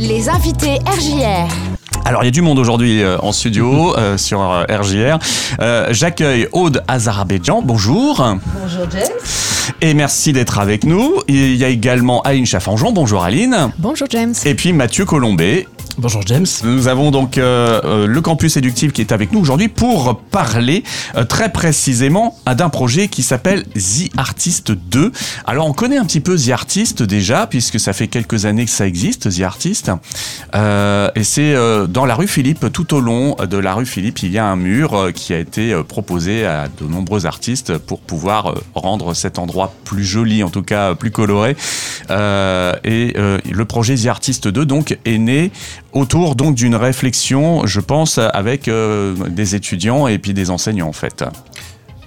Les 0.00 0.28
invités 0.28 0.78
RJR. 0.86 1.48
Alors 2.04 2.22
il 2.22 2.26
y 2.26 2.28
a 2.28 2.32
du 2.32 2.40
monde 2.42 2.58
aujourd'hui 2.58 3.02
euh, 3.02 3.18
en 3.20 3.32
studio 3.32 3.96
euh, 3.96 4.16
sur 4.16 4.40
euh, 4.40 4.64
RJR. 4.68 5.18
Euh, 5.60 5.88
J'accueille 5.90 6.48
Aude 6.52 6.82
Azarabedjan, 6.88 7.62
bonjour. 7.62 8.24
Bonjour 8.62 8.86
James. 8.90 9.02
Et 9.80 9.94
merci 9.94 10.32
d'être 10.32 10.58
avec 10.58 10.84
nous. 10.84 11.16
Il 11.28 11.56
y 11.56 11.64
a 11.64 11.68
également 11.68 12.22
Aline 12.22 12.46
Chaffanjon, 12.46 12.92
bonjour 12.92 13.22
Aline. 13.24 13.70
Bonjour 13.78 14.06
James. 14.10 14.34
Et 14.44 14.54
puis 14.54 14.72
Mathieu 14.72 15.04
Colombet. 15.04 15.66
Bonjour 16.00 16.22
James. 16.26 16.46
Nous 16.62 16.86
avons 16.86 17.10
donc 17.10 17.38
euh, 17.38 17.80
euh, 17.82 18.06
le 18.06 18.20
campus 18.20 18.56
éductif 18.56 18.92
qui 18.92 19.00
est 19.00 19.10
avec 19.10 19.32
nous 19.32 19.40
aujourd'hui 19.40 19.66
pour 19.66 20.20
parler 20.30 20.84
euh, 21.16 21.24
très 21.24 21.50
précisément 21.50 22.38
d'un 22.46 22.68
projet 22.68 23.08
qui 23.08 23.24
s'appelle 23.24 23.64
The 23.64 24.08
Artist 24.16 24.70
2. 24.70 25.10
Alors 25.44 25.66
on 25.66 25.72
connaît 25.72 25.96
un 25.96 26.04
petit 26.04 26.20
peu 26.20 26.36
The 26.36 26.50
Artist 26.50 27.02
déjà 27.02 27.48
puisque 27.48 27.80
ça 27.80 27.92
fait 27.92 28.06
quelques 28.06 28.44
années 28.44 28.64
que 28.64 28.70
ça 28.70 28.86
existe 28.86 29.28
The 29.36 29.40
Artist. 29.40 29.90
Et 30.54 31.24
c'est 31.24 31.54
dans 31.88 32.06
la 32.06 32.14
rue 32.14 32.28
Philippe, 32.28 32.72
tout 32.72 32.94
au 32.94 33.00
long 33.00 33.34
de 33.34 33.56
la 33.56 33.74
rue 33.74 33.86
Philippe, 33.86 34.22
il 34.22 34.30
y 34.30 34.38
a 34.38 34.46
un 34.46 34.56
mur 34.56 35.10
qui 35.14 35.34
a 35.34 35.38
été 35.38 35.74
proposé 35.86 36.46
à 36.46 36.68
de 36.68 36.86
nombreux 36.86 37.26
artistes 37.26 37.76
pour 37.76 38.00
pouvoir 38.00 38.54
rendre 38.74 39.14
cet 39.14 39.38
endroit 39.38 39.72
plus 39.84 40.04
joli, 40.04 40.42
en 40.42 40.50
tout 40.50 40.62
cas 40.62 40.94
plus 40.94 41.10
coloré. 41.10 41.56
Et 42.10 43.14
le 43.14 43.64
projet 43.64 43.96
The 43.96 44.06
Artist 44.06 44.48
2 44.48 44.64
donc 44.64 44.98
est 45.04 45.18
né 45.18 45.50
autour 45.92 46.34
donc 46.36 46.54
d'une 46.54 46.74
réflexion, 46.76 47.66
je 47.66 47.80
pense, 47.80 48.18
avec 48.18 48.68
euh, 48.68 49.14
des 49.28 49.54
étudiants 49.54 50.06
et 50.06 50.18
puis 50.18 50.34
des 50.34 50.50
enseignants 50.50 50.88
en 50.88 50.92
fait. 50.92 51.24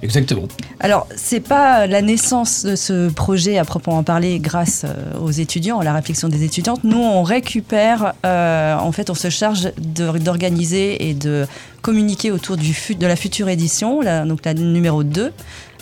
Exactement. 0.03 0.47
Alors, 0.79 1.05
c'est 1.15 1.39
pas 1.41 1.85
la 1.85 2.01
naissance 2.01 2.63
de 2.65 2.75
ce 2.75 3.09
projet 3.09 3.59
à 3.59 3.65
proprement 3.65 4.01
parler 4.01 4.39
grâce 4.39 4.83
euh, 4.83 5.19
aux 5.19 5.29
étudiants, 5.29 5.79
à 5.79 5.83
la 5.83 5.93
réflexion 5.93 6.27
des 6.27 6.43
étudiantes. 6.43 6.83
Nous, 6.83 6.97
on 6.97 7.21
récupère, 7.21 8.13
euh, 8.25 8.75
en 8.79 8.91
fait, 8.91 9.11
on 9.11 9.13
se 9.13 9.29
charge 9.29 9.69
d'organiser 9.77 11.07
et 11.09 11.13
de 11.13 11.45
communiquer 11.83 12.31
autour 12.31 12.57
du, 12.57 12.73
fut- 12.73 12.95
de 12.95 13.05
la 13.05 13.15
future 13.15 13.47
édition, 13.49 14.01
la- 14.01 14.25
donc 14.25 14.39
la 14.43 14.55
numéro 14.55 15.03
2. 15.03 15.31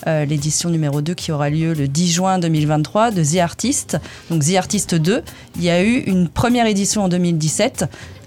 Euh, 0.08 0.26
l'édition 0.26 0.70
numéro 0.70 1.02
2 1.02 1.14
qui 1.14 1.32
aura 1.32 1.50
lieu 1.50 1.74
le 1.74 1.88
10 1.88 2.12
juin 2.12 2.40
2023 2.40 3.12
de 3.12 3.24
The 3.24 3.38
Artist. 3.38 3.98
Donc 4.30 4.44
The 4.44 4.56
Artist 4.56 4.96
2, 4.96 5.22
il 5.56 5.64
y 5.64 5.70
a 5.70 5.84
eu 5.84 6.00
une 6.00 6.30
première 6.30 6.66
édition 6.66 7.04
en 7.04 7.10
2017. 7.10 7.86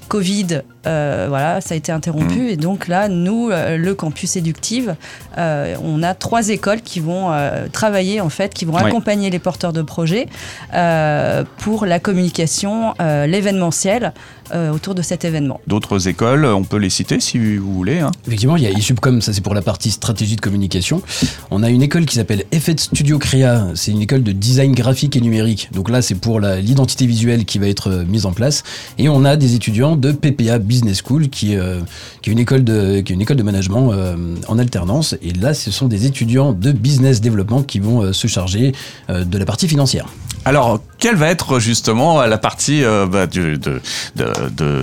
Covid, 0.08 0.62
euh, 0.86 1.26
voilà, 1.28 1.60
ça 1.60 1.74
a 1.74 1.76
été 1.76 1.92
interrompu. 1.92 2.48
Et 2.50 2.56
donc 2.56 2.88
là, 2.88 3.08
nous, 3.08 3.50
euh, 3.50 3.76
le 3.76 3.94
campus 3.94 4.36
éductive, 4.36 4.94
euh, 5.38 5.74
on 5.82 6.02
a 6.02 6.14
trois 6.14 6.48
écoles 6.48 6.80
qui 6.82 7.00
vont 7.00 7.32
euh, 7.32 7.66
travailler, 7.72 8.20
en 8.20 8.28
fait, 8.28 8.52
qui 8.54 8.64
vont 8.64 8.72
Ouais. 8.74 8.84
accompagner 8.84 9.30
les 9.30 9.38
porteurs 9.38 9.72
de 9.72 9.82
projets 9.82 10.26
euh, 10.74 11.44
pour 11.58 11.86
la 11.86 11.98
communication, 12.00 12.94
euh, 13.00 13.26
l'événementiel 13.26 14.12
euh, 14.54 14.70
autour 14.70 14.94
de 14.94 15.02
cet 15.02 15.24
événement. 15.24 15.60
D'autres 15.66 16.08
écoles, 16.08 16.44
on 16.44 16.64
peut 16.64 16.76
les 16.78 16.90
citer 16.90 17.20
si 17.20 17.56
vous 17.56 17.72
voulez. 17.74 18.00
hein. 18.00 18.10
Effectivement, 18.26 18.56
il 18.56 18.62
y 18.62 18.66
a 18.66 18.70
Isubcom, 18.70 19.20
ça 19.20 19.32
c'est 19.32 19.40
pour 19.40 19.54
la 19.54 19.62
partie 19.62 19.90
stratégie 19.90 20.36
de 20.36 20.40
communication. 20.40 21.02
On 21.50 21.62
a 21.62 21.68
une 21.70 21.82
école 21.82 22.06
qui 22.06 22.16
s'appelle 22.16 22.44
Effet 22.52 22.74
Studio 22.78 23.18
Créa, 23.18 23.66
c'est 23.74 23.90
une 23.92 24.02
école 24.02 24.22
de 24.22 24.32
design 24.32 24.72
graphique 24.74 25.16
et 25.16 25.20
numérique. 25.20 25.68
Donc 25.72 25.90
là, 25.90 26.02
c'est 26.02 26.14
pour 26.16 26.40
l'identité 26.40 27.06
visuelle 27.06 27.44
qui 27.44 27.58
va 27.58 27.66
être 27.68 28.04
mise 28.08 28.26
en 28.26 28.32
place. 28.32 28.62
Et 28.98 29.08
on 29.08 29.24
a 29.24 29.36
des 29.36 29.54
étudiants 29.54 29.96
de 29.96 30.12
PPA 30.12 30.58
Business 30.72 31.02
School, 31.06 31.28
qui, 31.28 31.54
euh, 31.54 31.80
qui 32.22 32.30
est 32.30 32.32
une 32.32 32.38
école 32.38 32.64
de, 32.64 33.00
qui 33.02 33.12
est 33.12 33.14
une 33.14 33.20
école 33.20 33.36
de 33.36 33.42
management 33.42 33.92
euh, 33.92 34.16
en 34.48 34.58
alternance. 34.58 35.14
Et 35.20 35.32
là, 35.34 35.52
ce 35.52 35.70
sont 35.70 35.86
des 35.86 36.06
étudiants 36.06 36.52
de 36.54 36.72
business 36.72 37.20
development 37.20 37.62
qui 37.62 37.78
vont 37.78 38.00
euh, 38.00 38.12
se 38.14 38.26
charger 38.26 38.72
de 39.08 39.38
la 39.38 39.44
partie 39.44 39.68
financière. 39.68 40.06
Alors, 40.46 40.80
quelle 40.98 41.16
va 41.16 41.28
être 41.28 41.60
justement 41.60 42.24
la 42.24 42.38
partie 42.38 42.82
bah, 43.10 43.26
du, 43.26 43.58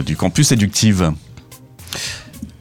du 0.06 0.16
campus 0.16 0.52
éductive? 0.52 1.12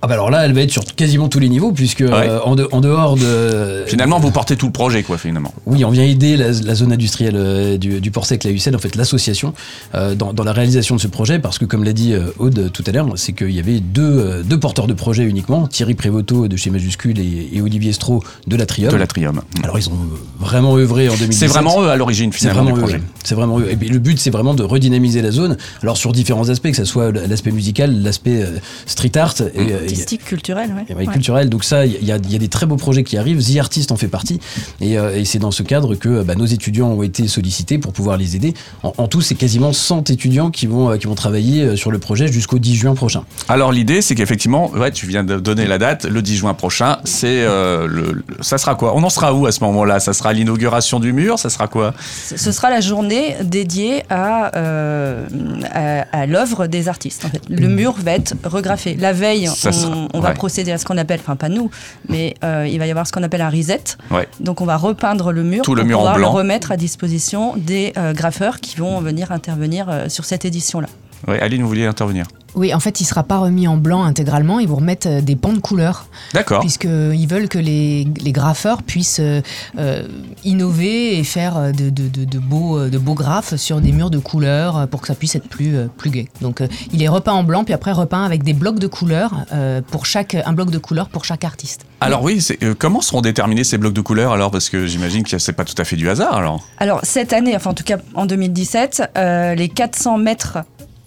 Ah 0.01 0.07
bah 0.07 0.15
alors 0.15 0.31
là, 0.31 0.45
elle 0.45 0.53
va 0.53 0.61
être 0.61 0.71
sur 0.71 0.85
quasiment 0.85 1.29
tous 1.29 1.41
les 1.41 1.49
niveaux, 1.49 1.73
puisque 1.73 2.03
euh, 2.03 2.39
en, 2.45 2.55
de- 2.55 2.69
en 2.71 2.81
dehors 2.81 3.17
de... 3.17 3.83
Finalement, 3.89 4.21
vous 4.21 4.31
portez 4.31 4.55
tout 4.57 4.67
le 4.67 4.73
projet, 4.73 5.03
quoi, 5.03 5.19
finalement. 5.19 5.53
Oui, 5.67 5.85
on 5.85 5.91
vient 5.91 6.05
aider 6.05 6.37
la, 6.37 6.53
la 6.53 6.75
zone 6.77 6.93
industrielle 6.93 7.35
euh, 7.37 7.77
du, 7.79 8.01
du 8.01 8.13
Port 8.13 8.25
Sec, 8.25 8.45
la 8.45 8.53
UCL, 8.53 8.77
en 8.77 8.79
fait 8.79 8.95
l'association, 8.95 9.55
euh, 9.97 10.15
dans, 10.15 10.33
dans 10.33 10.45
la 10.45 10.53
réalisation 10.53 10.95
de 10.95 11.01
ce 11.01 11.09
projet, 11.09 11.41
parce 11.41 11.59
que 11.59 11.65
comme 11.65 11.83
l'a 11.83 11.93
dit 11.93 12.15
Aude 12.39 12.71
tout 12.73 12.85
à 12.87 12.93
l'heure, 12.93 13.09
c'est 13.17 13.33
qu'il 13.33 13.51
y 13.51 13.59
avait 13.59 13.81
deux, 13.81 14.45
deux 14.45 14.61
porteurs 14.61 14.87
de 14.87 14.95
projet 14.95 15.25
uniquement, 15.25 15.67
Thierry 15.67 15.95
Prévoto 15.95 16.47
de 16.47 16.57
chez 16.57 16.71
Majuscule 16.71 17.19
et, 17.19 17.49
et 17.55 17.61
Olivier 17.61 17.93
Stro 17.93 18.23
de 18.47 18.55
l'Atrium. 18.55 18.93
De 18.93 18.97
l'Atrium. 18.97 19.41
Alors 19.65 19.81
ils 19.81 19.89
ont 19.89 19.99
vraiment 20.39 20.77
œuvré 20.77 21.09
en 21.09 21.15
2017. 21.15 21.39
C'est 21.41 21.47
vraiment 21.53 21.83
eux 21.83 21.89
à 21.89 21.97
l'origine, 21.97 22.33
finalement, 22.33 22.63
vraiment 22.63 22.77
du 22.77 22.81
eux. 22.81 22.83
projet. 22.85 23.03
C'est 23.25 23.35
vraiment 23.35 23.59
eux. 23.59 23.67
Et 23.69 23.75
puis, 23.75 23.89
le 23.89 23.99
but, 23.99 24.21
c'est 24.21 24.31
vraiment 24.31 24.55
de 24.55 24.63
redynamiser 24.63 25.23
la 25.23 25.33
zone. 25.33 25.57
Alors 25.83 25.97
sur 25.97 26.13
différents 26.13 26.51
aspects, 26.51 26.71
que 26.71 26.77
ce 26.77 26.85
soit 26.85 27.11
l'aspect 27.11 27.51
musical, 27.51 28.01
l'aspect 28.01 28.45
street 28.87 29.17
art 29.17 29.35
et, 29.55 29.63
et- 29.63 29.88
Artistique, 29.93 30.25
culturel, 30.25 30.71
ouais. 30.89 30.95
ouais, 30.95 31.07
Ouais. 31.07 31.13
culturel. 31.13 31.49
Donc 31.49 31.65
ça, 31.65 31.87
il 31.87 32.05
y, 32.05 32.13
a- 32.13 32.17
il 32.17 32.33
y 32.33 32.37
a 32.37 32.39
des 32.39 32.49
très 32.49 32.67
beaux 32.67 32.77
projets 32.77 33.05
qui 33.05 33.17
arrivent. 33.17 33.43
The 33.45 33.59
Artist 33.59 33.93
en 33.93 33.97
fait 33.97 34.09
partie. 34.09 34.41
Et, 34.81 34.99
euh, 34.99 35.17
et 35.17 35.25
c'est 35.25 35.39
dans 35.39 35.51
ce 35.51 35.63
cadre 35.63 35.95
que 35.95 36.09
euh, 36.09 36.25
bah, 36.25 36.35
nos 36.35 36.47
étudiants 36.47 36.89
ont 36.89 37.03
été 37.03 37.27
sollicités 37.29 37.79
pour 37.79 37.93
pouvoir 37.93 38.17
les 38.17 38.37
aider. 38.37 38.55
En, 38.83 38.93
en 38.99 39.09
tout, 39.09 39.21
c'est 39.21 39.35
quasiment 39.35 39.73
100 39.73 40.11
étudiants 40.11 40.51
qui 40.51 40.67
vont, 40.67 40.91
euh, 40.91 40.97
qui 40.97 41.07
vont 41.07 41.15
travailler 41.15 41.77
sur 41.77 41.91
le 41.91 41.99
projet 41.99 42.31
jusqu'au 42.33 42.59
10 42.59 42.75
juin 42.77 42.95
prochain. 42.95 43.25
Alors 43.49 43.73
l'idée, 43.73 44.03
c'est 44.03 44.15
qu'effectivement, 44.15 44.71
ouais, 44.71 44.91
tu 44.91 45.07
viens 45.07 45.25
de 45.25 45.39
donner 45.39 45.67
la 45.67 45.79
date, 45.79 46.05
le 46.05 46.23
10 46.23 46.37
juin 46.37 46.55
prochain, 46.55 46.99
c'est 47.05 47.43
euh, 47.43 47.87
le, 47.87 48.13
le- 48.13 48.25
ça 48.41 48.59
sera 48.59 48.75
quoi? 48.75 48.95
On 48.97 49.03
en 49.03 49.11
sera 49.11 49.35
où 49.35 49.47
à 49.47 49.53
ce 49.53 49.63
moment-là? 49.65 50.01
Ça 50.01 50.13
sera 50.13 50.33
l'inauguration 50.33 51.01
du 51.01 51.13
mur? 51.13 51.39
Ça 51.39 51.51
sera 51.51 51.69
quoi? 51.69 51.95
Ce 52.29 52.37
ce 52.37 52.53
sera 52.53 52.71
la 52.71 52.81
journée 52.81 53.37
dédiée 53.45 54.03
à, 54.11 54.57
euh, 54.57 55.27
à, 55.73 56.01
à 56.23 56.27
l'œuvre 56.27 56.67
des 56.67 56.89
artistes. 56.89 57.25
En 57.25 57.29
fait. 57.29 57.43
Le 57.49 57.69
mur 57.69 57.95
va 58.03 58.13
être 58.13 58.35
regraffé. 58.45 58.97
La 58.99 59.13
veille, 59.13 59.49
Ça 59.55 59.71
on, 59.71 59.73
on 60.15 60.21
va 60.21 60.33
procéder 60.33 60.73
à 60.73 60.79
ce 60.79 60.85
qu'on 60.85 60.97
appelle, 60.99 61.21
enfin 61.21 61.37
pas 61.37 61.49
nous, 61.49 61.71
mais 62.09 62.35
euh, 62.45 62.67
il 62.71 62.79
va 62.79 62.87
y 62.87 62.91
avoir 62.91 63.07
ce 63.07 63.13
qu'on 63.13 63.23
appelle 63.23 63.43
un 63.43 63.51
reset. 63.51 63.83
Ouais. 64.11 64.29
Donc 64.41 64.61
on 64.61 64.67
va 64.67 64.77
repeindre 64.77 65.33
le 65.33 65.43
mur 65.43 65.63
Tout 65.63 65.75
le 65.75 65.83
pour 65.83 65.89
mur 65.89 65.99
en 65.99 66.01
pouvoir 66.03 66.17
blanc. 66.17 66.31
le 66.33 66.37
remettre 66.39 66.73
à 66.73 66.77
disposition 66.77 67.55
des 67.57 67.93
euh, 67.97 68.13
graffeurs 68.13 68.61
qui 68.61 68.77
vont 68.77 69.01
venir 69.01 69.33
intervenir 69.33 69.87
euh, 69.89 70.09
sur 70.09 70.25
cette 70.25 70.45
édition-là. 70.45 70.89
Ouais, 71.27 71.41
Aline, 71.41 71.63
vous 71.63 71.69
vouliez 71.69 71.87
intervenir? 71.87 72.27
Oui, 72.55 72.73
en 72.75 72.81
fait, 72.81 73.01
il 73.01 73.05
sera 73.05 73.23
pas 73.23 73.39
remis 73.39 73.69
en 73.69 73.77
blanc 73.77 74.03
intégralement. 74.05 74.59
Ils 74.59 74.67
vous 74.69 74.77
remettent 74.77 75.07
euh, 75.07 75.21
des 75.21 75.37
pans 75.37 75.53
de 75.53 75.59
couleur, 75.59 76.07
D'accord. 76.33 76.61
puisqu'ils 76.61 77.27
veulent 77.29 77.49
que 77.49 77.59
les, 77.59 78.07
les 78.21 78.33
graffeurs 78.33 78.83
puissent 78.83 79.21
euh, 79.21 79.43
euh, 79.79 80.03
innover 80.45 81.19
et 81.19 81.25
faire 81.25 81.57
euh, 81.57 81.73
de, 81.73 81.91
de- 81.91 82.09
de- 82.09 82.25
de 82.25 82.39
beaux, 82.39 82.79
euh, 82.79 82.89
de 82.91 82.99
beaux 82.99 83.15
graphes 83.15 83.57
sur 83.57 83.81
des 83.81 83.93
murs 83.93 84.11
de 84.11 84.19
couleur 84.19 84.77
euh, 84.77 84.87
pour 84.87 85.01
que 85.03 85.07
ça 85.09 85.15
puisse 85.15 85.37
être 85.37 85.49
plus, 85.49 85.77
euh, 85.77 85.87
plus 85.97 86.11
gai. 86.11 86.29
Donc, 86.41 86.61
euh, 86.61 86.69
il 86.93 87.03
est 87.03 87.09
repeint 87.09 87.33
en 87.33 87.43
blanc, 87.45 87.65
puis 87.65 87.75
après 87.75 87.93
repeint 87.93 88.25
avec 88.25 88.43
des 88.43 88.55
blocs 88.55 88.79
de 88.79 88.87
couleur 88.87 89.33
euh, 89.53 89.81
pour 89.83 90.07
chaque, 90.07 90.35
un 90.35 90.53
bloc 90.53 90.71
de 90.71 90.79
couleur 90.79 91.09
pour 91.11 91.25
chaque 91.25 91.45
artiste. 91.45 91.83
Alors 92.01 92.23
oui, 92.23 92.41
c'est- 92.41 92.63
euh, 92.63 92.75
comment 92.79 93.01
seront 93.01 93.21
déterminés 93.21 93.65
ces 93.65 93.79
blocs 93.79 93.93
de 93.95 94.01
couleurs 94.01 94.33
alors? 94.33 94.51
Parce 94.51 94.69
que 94.71 94.87
j'imagine 94.87 95.23
que 95.23 95.39
c'est 95.39 95.53
pas 95.53 95.65
tout 95.65 95.75
à 95.79 95.85
fait 95.85 95.97
du 95.97 96.09
hasard 96.09 96.35
alors. 96.35 96.65
Alors 96.79 97.01
cette 97.03 97.33
année, 97.33 97.55
enfin 97.55 97.71
en 97.71 97.75
tout 97.75 97.85
cas 97.85 97.99
en 98.15 98.25
2017, 98.27 99.03
euh, 99.17 99.55
les 99.55 99.69
400 99.69 100.19
mètres 100.19 100.59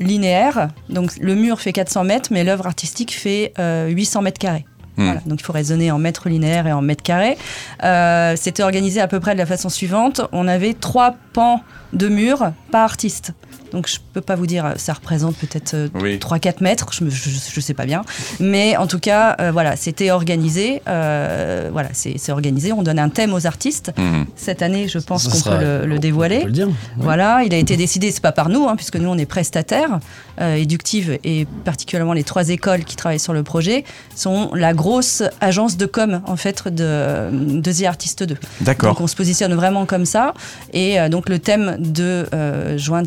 linéaires, 0.01 0.69
donc 0.89 1.15
le 1.17 1.35
mur 1.35 1.59
fait 1.61 1.73
400 1.73 2.03
mètres, 2.03 2.29
mais 2.31 2.43
l'œuvre 2.43 2.67
artistique 2.67 3.13
fait 3.13 3.53
euh, 3.59 3.87
800 3.87 4.21
mètres 4.21 4.39
carrés. 4.39 4.65
Hmm. 4.97 5.05
Voilà, 5.05 5.21
donc 5.25 5.39
il 5.39 5.43
faut 5.43 5.53
raisonner 5.53 5.89
en 5.91 5.99
mètres 5.99 6.27
linéaires 6.27 6.67
et 6.67 6.73
en 6.73 6.81
mètres 6.81 7.03
carrés. 7.03 7.37
Euh, 7.83 8.35
C'était 8.35 8.63
organisé 8.63 8.99
à 8.99 9.07
peu 9.07 9.19
près 9.19 9.33
de 9.33 9.39
la 9.39 9.45
façon 9.45 9.69
suivante. 9.69 10.21
On 10.31 10.47
avait 10.47 10.73
trois 10.73 11.15
pans 11.33 11.61
de 11.93 12.07
mur 12.09 12.51
par 12.71 12.83
artiste. 12.83 13.33
Donc 13.71 13.87
je 13.87 13.97
peux 14.13 14.21
pas 14.21 14.35
vous 14.35 14.47
dire, 14.47 14.73
ça 14.77 14.93
représente 14.93 15.35
peut-être 15.37 15.73
euh, 15.73 15.87
Oui. 15.95 16.17
3-4 16.17 16.61
mètres, 16.61 16.87
je, 16.91 17.09
je, 17.09 17.29
je 17.53 17.59
sais 17.59 17.73
pas 17.73 17.85
bien. 17.85 18.03
Mais 18.39 18.75
en 18.77 18.87
tout 18.87 18.99
cas, 18.99 19.35
euh, 19.39 19.51
voilà, 19.51 19.75
c'était 19.75 20.11
organisé. 20.11 20.81
euh, 20.87 21.69
voilà, 21.71 21.89
c'est 21.93 22.31
organisé. 22.31 22.71
On 22.73 22.83
donne 22.83 22.99
un 22.99 23.09
thème 23.09 23.33
aux 23.33 23.47
artistes. 23.47 23.91
Mhm. 23.97 24.25
Cette 24.35 24.61
année, 24.61 24.87
je 24.87 24.99
pense 24.99 25.27
qu'on 25.27 25.49
peut 25.49 25.57
le, 25.59 25.85
le 25.85 25.95
On 25.95 25.99
dévoiler. 25.99 26.39
peut 26.41 26.45
le 26.47 26.51
dire. 26.51 26.67
Voilà, 26.97 27.43
il 27.45 27.53
a 27.53 27.57
été 27.57 27.77
décidé, 27.77 28.11
c'est 28.11 28.21
pas 28.21 28.31
par 28.31 28.49
nous, 28.49 28.67
hein, 28.67 28.75
puisque 28.75 28.97
nous 28.97 29.09
on 29.09 29.17
est 29.17 29.25
prestataires, 29.25 29.99
euh, 30.39 30.55
éductives 30.55 31.17
et 31.23 31.45
particulièrement 31.65 32.13
les 32.13 32.23
trois 32.23 32.49
écoles 32.49 32.83
qui 32.83 32.95
travaillent 32.95 33.19
sur 33.19 33.33
le 33.33 33.43
projet 33.43 33.83
sont 34.15 34.51
la 34.55 34.73
grosse 34.73 35.23
agence 35.39 35.77
de 35.77 35.85
com 35.85 36.21
en 36.25 36.35
fait 36.35 36.67
de, 36.67 37.29
de 37.31 37.71
The 37.71 37.83
Artist 37.85 38.23
2. 38.23 38.35
D'accord. 38.61 38.91
Donc 38.93 39.01
on 39.01 39.07
se 39.07 39.15
positionne 39.15 39.53
vraiment 39.53 39.85
comme 39.85 40.05
ça. 40.05 40.33
Et 40.73 40.99
euh, 40.99 41.09
donc 41.09 41.29
le 41.29 41.39
thème 41.39 41.77
de 41.79 42.25
euh, 42.33 42.77
juin 42.77 43.01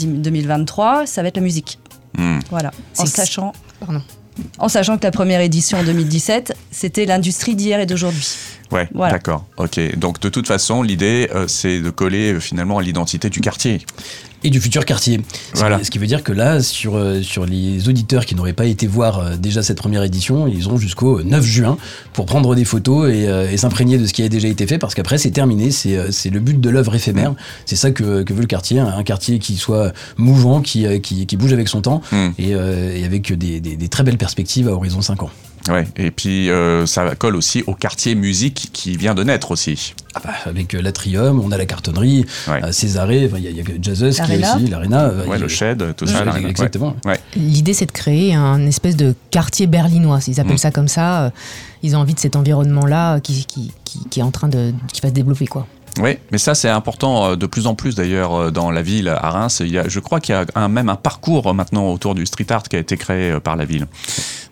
2023, 0.59 1.07
ça 1.07 1.23
va 1.23 1.29
être 1.29 1.37
la 1.37 1.43
musique. 1.43 1.79
Mhm. 2.17 2.41
Voilà, 2.51 2.71
en 2.99 3.07
sachant, 3.07 3.53
Pardon. 3.81 4.01
en 4.59 4.69
sachant 4.69 4.97
que 4.99 5.03
la 5.05 5.11
première 5.11 5.41
édition 5.41 5.79
en 5.79 5.85
2017, 5.85 6.55
c'était 6.71 7.07
l'industrie 7.07 7.57
d'hier 7.57 7.81
et 7.81 7.87
d'aujourd'hui. 7.87 8.27
Ouais, 8.71 8.89
Voilà. 8.95 9.13
d'accord. 9.15 9.45
Ok. 9.57 9.79
Donc 9.97 10.21
de 10.21 10.29
toute 10.29 10.47
façon, 10.47 10.83
l'idée, 10.83 11.29
euh, 11.35 11.47
c'est 11.49 11.81
de 11.81 11.91
coller 11.91 12.33
euh, 12.35 12.41
finalement 12.41 12.79
à 12.79 12.83
l'identité 12.83 13.31
du 13.31 13.41
quartier. 13.41 13.81
Et 14.45 14.51
du 14.51 14.61
futur 14.61 14.85
quartier. 14.85 15.21
Ce, 15.55 15.59
Voilà. 15.59 15.79
qui, 15.79 15.85
ce 15.87 15.91
qui 15.91 15.99
veut 15.99 16.07
dire 16.07 16.23
que 16.23 16.33
là, 16.33 16.63
sur, 16.63 16.95
euh, 16.97 17.23
sur 17.23 17.47
les 17.47 17.89
auditeurs 17.89 18.27
qui 18.27 18.35
n'auraient 18.35 18.53
pas 18.53 18.67
été 18.67 18.87
voir 18.87 19.19
euh, 19.19 19.37
déjà 19.37 19.63
cette 19.63 19.79
première 19.79 20.03
édition, 20.05 20.47
ils 20.47 20.69
ont 20.69 20.77
jusqu'au 20.77 21.23
9 21.23 21.45
juin 21.45 21.77
pour 22.13 22.27
prendre 22.27 22.55
des 22.55 22.65
photos 22.65 23.11
et, 23.13 23.27
euh, 23.27 23.51
et 23.51 23.57
s'imprégner 23.57 23.99
de 23.99 24.07
ce 24.07 24.13
qui 24.13 24.23
a 24.23 24.29
déjà 24.29 24.47
été 24.49 24.67
fait, 24.67 24.79
parce 24.79 24.95
qu'après 24.95 25.19
c'est 25.19 25.31
terminé, 25.33 25.71
c'est 25.71 25.97
euh, 25.97 26.11
c'est 26.13 26.31
le 26.31 26.39
but 26.41 26.61
de 26.61 26.71
l'œuvre 26.71 26.95
éphémère. 26.95 27.35
C'est 27.67 27.77
ça 27.77 27.91
que, 27.91 28.23
que 28.23 28.33
veut 28.33 28.43
le 28.43 28.47
quartier, 28.47 28.79
un, 28.79 29.03
quartier 29.03 29.39
qui 29.39 29.57
soit 29.57 29.93
mouvant, 30.17 30.61
qui, 30.61 30.87
euh, 30.87 30.99
qui, 30.99 31.27
qui 31.27 31.37
bouge 31.37 31.53
avec 31.53 31.69
son 31.69 31.81
temps 31.81 32.03
Mm. 32.13 32.29
et, 32.39 32.55
euh, 32.55 32.97
et 32.97 33.05
avec 33.05 33.33
des, 33.33 33.61
des- 33.61 33.77
des 33.77 33.89
très 33.89 34.03
belles 34.05 34.19
perspectives 34.19 34.69
à 34.69 34.73
horizon 34.73 35.01
5 35.01 35.23
ans. 35.23 35.31
Ouais. 35.69 35.87
Et 35.97 36.11
puis 36.11 36.51
euh, 36.51 36.85
ça 36.87 37.15
colle 37.15 37.37
aussi 37.37 37.63
au 37.67 37.75
quartier 37.75 38.15
musique 38.15 38.69
qui 38.73 38.97
vient 38.97 39.15
de 39.15 39.25
naître 39.25 39.51
aussi. 39.51 39.95
Ah 40.15 40.21
bah, 40.23 40.31
avec 40.47 40.75
euh, 40.75 40.83
l'Atrium, 40.83 41.41
on 41.41 41.51
a 41.53 41.57
la 41.57 41.65
cartonnerie, 41.67 42.27
Ouais. 42.49 42.63
euh, 42.65 42.71
Césarée, 42.73 43.31
il 43.35 43.43
y 43.43 43.47
a, 43.47 43.51
il 43.51 43.57
y 43.57 43.61
a 43.61 43.65
Jazzus 43.81 44.11
qui 44.13 44.33
est 44.33 44.37
L'Arena. 44.39 44.57
aussi, 44.57 44.67
l'Arena. 44.67 45.09
Ouais, 45.27 45.39
le 45.39 45.49
shed, 45.49 45.95
tout 45.97 46.07
ça. 46.07 46.25
ouais. 46.25 46.45
exactement. 46.49 46.95
L'idée, 47.37 47.73
c'est 47.75 47.87
de 47.87 47.93
créer 47.93 48.35
un 48.35 48.65
espèce 48.67 48.97
de 48.97 49.15
quartier 49.31 49.67
berlinois. 49.67 50.21
Ils 50.29 50.39
appellent 50.41 50.55
Mm. 50.55 50.59
ça 50.59 50.71
comme 50.71 50.89
ça. 50.89 51.33
Ils 51.83 51.97
ont 51.97 52.01
envie 52.01 52.15
de 52.15 52.21
cet 52.21 52.37
environnement-là 52.37 53.21
qui, 53.21 53.45
qui, 53.47 53.73
qui, 53.85 54.01
qui 54.09 54.21
est 54.21 54.23
en 54.23 54.31
train 54.31 54.49
de, 54.49 54.73
qui 54.93 55.01
va 55.01 55.09
se 55.09 55.15
développer, 55.15 55.47
quoi. 55.47 55.67
Oui, 56.01 56.19
mais 56.33 56.39
ça 56.39 56.55
c'est 56.55 56.69
important 56.69 57.25
euh, 57.25 57.37
de 57.37 57.47
plus 57.47 57.67
en 57.67 57.75
plus 57.75 57.95
d'ailleurs 57.95 58.35
euh, 58.35 58.51
dans 58.51 58.71
la 58.71 58.83
ville 58.83 59.09
à 59.09 59.31
Reims. 59.31 59.61
Il 59.61 59.73
y 59.73 59.79
a, 59.79 59.89
je 59.89 60.01
crois 60.01 60.21
qu'il 60.21 60.35
y 60.35 60.39
a 60.39 60.45
un, 60.55 60.69
même 60.69 60.89
un 60.89 60.97
parcours 60.97 61.47
euh, 61.47 61.53
maintenant 61.53 61.93
autour 61.93 62.15
du 62.15 62.27
street 62.27 62.47
art 62.51 62.65
qui 62.65 62.77
a 62.77 62.79
été 62.79 62.97
créé 62.97 63.39
par 63.41 63.57
la 63.57 63.65
ville. 63.65 63.87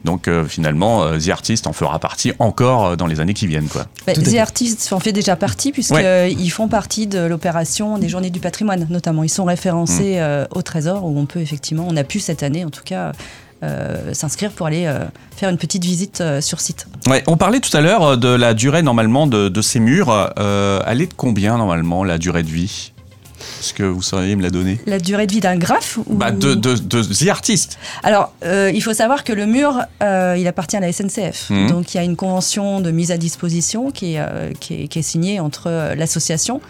Donc 0.04 0.28
euh, 0.28 0.44
finalement, 0.44 1.02
euh, 1.04 1.18
The 1.18 1.28
Artist 1.28 1.66
en 1.66 1.72
fera 1.72 1.98
partie 1.98 2.32
encore 2.38 2.86
euh, 2.86 2.96
dans 2.96 3.06
les 3.06 3.20
années 3.20 3.34
qui 3.34 3.46
viennent. 3.46 3.68
Quoi. 3.68 3.86
Bah, 4.06 4.14
The 4.14 4.24
fait. 4.24 4.38
Artists 4.38 4.92
en 4.92 5.00
fait 5.00 5.12
déjà 5.12 5.36
partie 5.36 5.72
puisqu'ils 5.72 6.50
font 6.50 6.68
partie 6.68 7.06
de 7.06 7.20
l'opération 7.20 7.98
des 7.98 8.08
Journées 8.08 8.30
du 8.30 8.40
patrimoine 8.40 8.86
notamment. 8.90 9.22
Ils 9.22 9.28
sont 9.28 9.44
référencés 9.44 10.18
euh, 10.18 10.44
au 10.50 10.62
Trésor 10.62 11.04
où 11.04 11.18
on 11.18 11.26
peut 11.26 11.40
effectivement, 11.40 11.86
on 11.88 11.96
a 11.96 12.04
pu 12.04 12.20
cette 12.20 12.42
année 12.42 12.64
en 12.64 12.70
tout 12.70 12.82
cas 12.84 13.12
euh, 13.62 14.12
s'inscrire 14.14 14.50
pour 14.50 14.66
aller 14.66 14.86
euh, 14.86 15.04
faire 15.36 15.48
une 15.48 15.58
petite 15.58 15.84
visite 15.84 16.20
euh, 16.20 16.40
sur 16.40 16.60
site. 16.60 16.86
Ouais, 17.06 17.22
on 17.26 17.36
parlait 17.36 17.60
tout 17.60 17.76
à 17.76 17.80
l'heure 17.80 18.16
de 18.16 18.28
la 18.28 18.54
durée 18.54 18.82
normalement 18.82 19.26
de, 19.26 19.48
de 19.48 19.62
ces 19.62 19.80
murs. 19.80 20.32
Elle 20.86 21.00
est 21.00 21.06
de 21.06 21.14
combien 21.16 21.56
normalement 21.58 22.04
la 22.04 22.18
durée 22.18 22.42
de 22.42 22.50
vie? 22.50 22.92
Est-ce 23.60 23.74
que 23.74 23.82
vous 23.82 24.02
sauriez 24.02 24.36
me 24.36 24.42
la 24.42 24.50
donner? 24.50 24.80
La 24.86 24.98
durée 24.98 25.26
de 25.26 25.32
vie 25.32 25.40
d'un 25.40 25.56
graphe 25.56 25.98
ou... 25.98 26.04
bah, 26.14 26.30
de, 26.30 26.54
de, 26.54 26.74
de 26.74 27.02
The 27.02 27.28
Artist. 27.28 27.78
Alors, 28.02 28.32
euh, 28.44 28.70
il 28.74 28.80
faut 28.82 28.94
savoir 28.94 29.24
que 29.24 29.32
le 29.32 29.46
mur, 29.46 29.80
euh, 30.02 30.36
il 30.38 30.46
appartient 30.46 30.76
à 30.76 30.80
la 30.80 30.92
SNCF. 30.92 31.50
Mhm. 31.50 31.68
Donc, 31.68 31.94
il 31.94 31.96
y 31.96 32.00
a 32.00 32.04
une 32.04 32.16
convention 32.16 32.80
de 32.80 32.90
mise 32.90 33.10
à 33.10 33.16
disposition 33.16 33.90
qui 33.90 34.14
est, 34.14 34.20
euh, 34.20 34.52
qui 34.58 34.82
est, 34.82 34.88
qui 34.88 34.98
est 34.98 35.02
signée 35.02 35.40
entre 35.40 35.94
l'association 35.96 36.60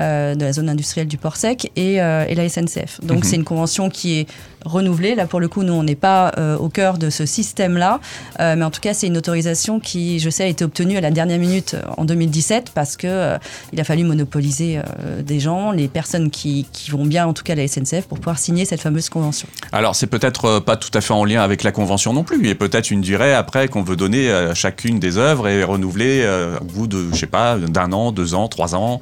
euh, 0.00 0.34
de 0.34 0.44
la 0.44 0.52
zone 0.52 0.68
industrielle 0.68 1.08
du 1.08 1.18
port 1.18 1.36
sec 1.36 1.70
et, 1.76 2.00
euh, 2.00 2.24
et 2.28 2.34
la 2.34 2.48
SNCF. 2.48 3.00
Donc, 3.02 3.18
Mhm. 3.18 3.24
c'est 3.24 3.36
une 3.36 3.44
convention 3.44 3.90
qui 3.90 4.20
est 4.20 4.26
renouvelée. 4.64 5.14
Là, 5.14 5.26
pour 5.26 5.40
le 5.40 5.48
coup, 5.48 5.62
nous, 5.62 5.72
on 5.72 5.82
n'est 5.84 5.94
pas 5.94 6.32
euh, 6.36 6.56
au 6.56 6.68
cœur 6.68 6.98
de 6.98 7.10
ce 7.10 7.26
système-là. 7.26 8.00
Mais 8.38 8.62
en 8.64 8.70
tout 8.70 8.80
cas, 8.80 8.94
c'est 8.94 9.06
une 9.06 9.16
autorisation 9.16 9.80
qui, 9.80 10.18
je 10.20 10.30
sais, 10.30 10.44
a 10.44 10.46
été 10.46 10.64
obtenue 10.64 10.96
à 10.96 11.00
la 11.00 11.10
dernière 11.10 11.38
minute 11.38 11.76
en 11.96 12.04
2017 12.04 12.70
parce 12.74 12.96
que 12.96 13.36
il 13.72 13.80
a 13.80 13.84
fallu 13.84 14.04
monopoliser 14.04 14.80
des 15.24 15.40
gens, 15.40 15.70
les 15.70 15.88
personnes 15.88 16.30
qui, 16.30 16.66
qui 16.72 16.90
vont 16.90 17.04
bien, 17.06 17.26
en 17.26 17.32
tout 17.32 17.42
cas, 17.44 17.52
à 17.54 17.56
la 17.56 17.66
SNCF, 17.68 18.06
pour 18.06 18.18
pouvoir 18.18 18.38
signer 18.38 18.64
cette 18.64 18.80
fameuse 18.80 19.08
convention. 19.08 19.48
Alors 19.72 19.94
c'est 19.96 20.06
peut-être 20.06 20.58
pas 20.60 20.76
tout 20.76 20.90
à 20.94 21.00
fait 21.00 21.12
en 21.14 21.24
lien 21.24 21.42
avec 21.42 21.62
la 21.62 21.72
convention 21.72 22.12
non 22.12 22.24
plus. 22.24 22.48
A 22.50 22.54
peut-être 22.54 22.90
une 22.90 23.00
durée 23.00 23.34
après 23.34 23.68
qu'on 23.68 23.82
veut 23.82 23.96
donner 23.96 24.30
à 24.30 24.54
chacune 24.54 24.98
des 24.98 25.18
œuvres 25.18 25.48
et 25.48 25.62
renouveler 25.64 26.26
au 26.60 26.64
bout 26.64 26.86
de, 26.86 27.06
je 27.12 27.18
sais 27.18 27.26
pas, 27.26 27.56
d'un 27.58 27.92
an, 27.92 28.12
deux 28.12 28.34
ans, 28.34 28.48
trois 28.48 28.74
ans. 28.74 29.00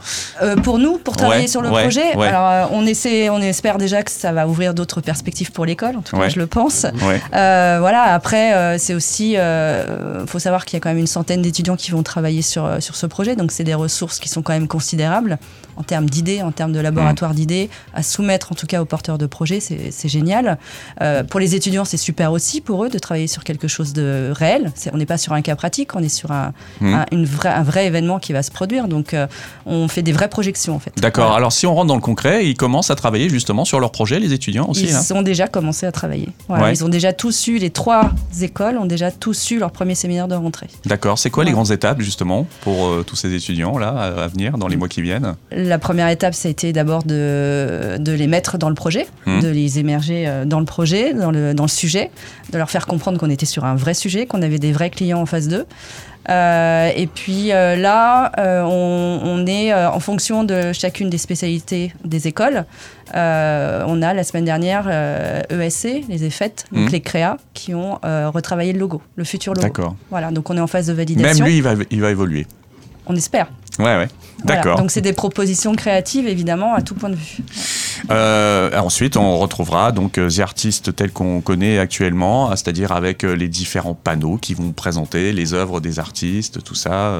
Pour 0.76 0.90
nous, 0.93 0.99
pour 0.99 1.17
travailler 1.17 1.43
Ouais, 1.43 1.49
sur 1.49 1.62
le 1.62 1.70
ouais, 1.70 1.82
projet, 1.82 2.14
ouais. 2.17 2.26
alors 2.28 2.49
euh, 2.50 2.76
on 2.76 2.87
essaie, 2.87 3.31
on 3.31 3.40
espère 3.40 3.78
déjà 3.78 4.02
que 4.02 4.11
ça 4.11 4.32
va 4.32 4.46
ouvrir 4.46 4.75
d'autres 4.75 5.00
perspectives 5.00 5.50
pour 5.52 5.64
l'école. 5.64 5.96
En 5.96 6.02
tout 6.02 6.17
cas, 6.17 6.28
je 6.28 6.38
le 6.38 6.46
pense. 6.46 6.84
Euh, 7.34 7.76
voilà. 7.81 8.02
Après, 8.02 8.55
euh, 8.55 8.78
c'est 8.78 8.94
aussi, 8.94 9.37
euh, 9.37 10.26
faut 10.26 10.38
savoir 10.38 10.64
qu'il 10.64 10.76
y 10.76 10.78
a 10.78 10.81
quand 10.81 10.88
même 10.90 10.99
une 10.99 11.06
centaine 11.06 11.43
d'étudiants 11.43 11.76
qui 11.76 11.90
vont 11.90 12.02
travailler 12.02 12.43
sur 12.43 12.67
sur 12.81 12.96
ce 12.96 13.06
projet, 13.06 13.37
donc 13.37 13.52
c'est 13.52 13.64
des 13.64 13.75
ressources 13.75 14.19
qui 14.19 14.28
sont 14.28 14.43
quand 14.43 14.52
même 14.52 14.69
considérables 14.69 15.38
en 15.78 15.82
termes 15.82 16.08
d'idées, 16.08 16.40
en 16.43 16.52
termes 16.52 16.73
de 16.73 16.81
laboratoire 16.81 17.32
Mmh. 17.32 17.37
d'idées 17.37 17.70
à 17.94 18.02
soumettre 18.02 18.52
en 18.52 18.55
tout 18.55 18.67
cas 18.67 18.81
aux 18.81 18.87
porteurs 18.87 19.19
de 19.19 19.26
projets. 19.26 19.61
C'est 19.61 20.08
génial. 20.08 20.58
Pour 21.31 21.38
les 21.40 21.55
étudiants, 21.55 21.84
c'est 21.84 21.96
super 21.99 22.32
aussi 22.32 22.61
pour 22.61 22.84
eux 22.84 22.88
de 22.88 22.99
travailler 22.99 23.26
sur 23.26 23.44
quelque 23.44 23.69
chose 23.69 23.93
de 23.93 24.31
réel. 24.34 24.73
On 24.93 24.96
n'est 24.96 25.06
pas 25.06 25.19
sur 25.19 25.32
un 25.32 25.43
cas 25.43 25.55
pratique, 25.56 25.94
on 25.94 26.02
est 26.02 26.08
sur 26.08 26.31
un, 26.32 26.52
Mmh. 26.81 26.94
un- 26.94 27.06
une 27.12 27.25
vraie, 27.25 27.50
un 27.50 27.62
vrai 27.62 27.87
événement 27.87 28.19
qui 28.19 28.32
va 28.32 28.43
se 28.43 28.50
produire. 28.50 28.88
Donc, 28.88 29.14
on 29.67 29.88
fait 29.88 30.02
des 30.02 30.12
vraies 30.12 30.28
projections 30.28 30.65
en 30.72 30.78
fait. 30.78 30.92
D'accord. 30.98 31.24
Voilà. 31.26 31.36
Alors 31.38 31.52
si 31.52 31.66
on 31.66 31.74
rentre 31.74 31.86
dans 31.88 31.94
le 31.94 32.00
concret, 32.00 32.46
ils 32.46 32.56
commencent 32.56 32.90
à 32.90 32.94
travailler 32.96 33.28
justement 33.28 33.64
sur 33.64 33.80
leur 33.80 33.92
projet, 33.92 34.18
les 34.20 34.32
étudiants 34.32 34.66
aussi. 34.68 34.84
Ils 34.86 34.94
hein. 34.94 35.02
ont 35.14 35.22
déjà 35.22 35.46
commencé 35.48 35.86
à 35.86 35.92
travailler. 35.92 36.28
Voilà, 36.48 36.64
Ouais. 36.64 36.72
Ils 36.72 36.84
ont 36.84 36.88
déjà 36.88 37.12
tous 37.12 37.46
eu, 37.48 37.58
les 37.58 37.70
trois 37.70 38.10
écoles 38.40 38.78
ont 38.78 38.86
déjà 38.86 39.10
tous 39.10 39.50
eu 39.50 39.58
leur 39.58 39.70
premier 39.70 39.94
séminaire 39.94 40.28
de 40.28 40.34
rentrée. 40.34 40.68
D'accord. 40.84 41.18
C'est 41.18 41.30
quoi 41.30 41.44
les 41.44 41.52
grandes 41.52 41.70
étapes 41.70 42.00
justement 42.00 42.46
pour 42.62 42.86
euh, 42.86 43.04
tous 43.06 43.16
ces 43.16 43.34
étudiants 43.34 43.78
là 43.78 43.88
à, 43.88 44.24
à 44.24 44.26
venir 44.28 44.58
dans 44.58 44.68
les 44.68 44.76
mois 44.76 44.88
qui 44.88 45.02
viennent? 45.02 45.34
La 45.50 45.78
première 45.78 46.08
étape, 46.08 46.34
ça 46.34 46.48
a 46.48 46.50
été 46.50 46.72
d'abord 46.72 47.02
de, 47.04 47.96
de 47.98 48.12
les 48.12 48.26
mettre 48.26 48.58
dans 48.58 48.68
le 48.68 48.74
projet, 48.74 49.06
Mhm. 49.26 49.40
de 49.42 49.48
les 49.48 49.78
émerger 49.78 50.26
euh, 50.26 50.44
dans 50.44 50.60
le 50.60 50.66
projet, 50.66 51.12
dans 51.14 51.30
le, 51.30 51.52
dans 51.54 51.64
le 51.64 51.68
sujet, 51.68 52.10
de 52.52 52.58
leur 52.58 52.70
faire 52.70 52.86
comprendre 52.86 53.18
qu'on 53.18 53.30
était 53.30 53.46
sur 53.46 53.64
un 53.64 53.74
vrai 53.74 53.94
sujet, 53.94 54.26
qu'on 54.26 54.42
avait 54.42 54.58
des 54.58 54.72
vrais 54.72 54.90
clients 54.90 55.20
en 55.20 55.26
face 55.26 55.48
d'eux. 55.48 55.66
Euh, 56.28 56.90
et 56.96 57.06
puis 57.06 57.52
euh, 57.52 57.76
là, 57.76 58.32
euh, 58.38 58.62
on, 58.64 59.20
on 59.25 59.46
est 59.46 59.73
en 59.73 60.00
fonction 60.00 60.43
de 60.44 60.73
chacune 60.73 61.08
des 61.11 61.19
spécialités 61.19 61.93
des 62.05 62.26
écoles. 62.26 62.64
Euh, 63.14 63.84
on 63.87 64.02
a 64.02 64.12
la 64.12 64.25
semaine 64.25 64.44
dernière 64.44 64.87
euh, 64.88 65.40
ESC, 65.50 66.05
les 66.08 66.25
EFET, 66.25 66.52
donc 66.73 66.87
Mhm. 66.87 66.88
les 66.90 67.00
CREA, 67.00 67.37
qui 67.55 67.75
ont 67.75 67.99
euh, 68.05 68.28
retravaillé 68.31 68.73
le 68.73 68.81
logo, 68.81 69.00
le 69.14 69.25
futur 69.25 69.52
logo. 69.55 69.62
D'accord. 69.67 69.94
Voilà, 70.11 70.31
donc 70.32 70.50
on 70.50 70.56
est 70.56 70.61
en 70.61 70.67
phase 70.67 70.87
de 70.88 70.93
Même 70.93 71.06
validation. 71.06 71.44
lui, 71.44 71.56
il 71.58 71.62
va, 71.62 71.75
il 71.90 72.00
va 72.00 72.11
évoluer. 72.11 72.46
On 73.06 73.14
espère. 73.14 73.49
Ouais, 73.78 73.84
ouais. 73.84 74.08
Voilà. 74.44 74.61
D'accord. 74.61 74.78
Donc 74.78 74.90
c'est 74.90 75.00
des 75.00 75.12
propositions 75.12 75.75
créatives, 75.75 76.26
évidemment, 76.26 76.75
à 76.75 76.82
tout 76.82 76.94
point 76.94 77.08
de 77.08 77.17
vue. 77.17 77.38
Euh, 78.11 78.78
ensuite, 78.78 79.17
on 79.17 79.38
retrouvera 79.38 79.93
donc 79.93 80.19
euh, 80.19 80.28
The 80.28 80.40
Artist 80.40 80.94
tel 80.94 81.11
qu'on 81.11 81.40
connaît 81.40 81.78
actuellement, 81.78 82.50
ah, 82.50 82.56
c'est-à-dire 82.56 82.93
avec 82.93 83.25
euh, 83.25 83.34
les 83.34 83.49
différents 83.49 83.94
panneaux 83.94 84.37
qui 84.37 84.55
vont 84.55 84.73
présenter 84.73 85.32
les 85.32 85.55
œuvres 85.55 85.81
des 85.81 85.99
artistes, 85.99 86.62
tout 86.62 86.75
ça. 86.75 87.19